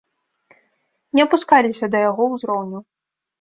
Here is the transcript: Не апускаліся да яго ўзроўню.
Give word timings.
Не 1.19 1.25
апускаліся 1.25 1.85
да 1.97 2.01
яго 2.09 2.23
ўзроўню. 2.33 2.83